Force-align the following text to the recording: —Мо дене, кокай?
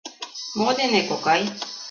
—Мо 0.59 0.69
дене, 0.79 1.01
кокай? 1.09 1.41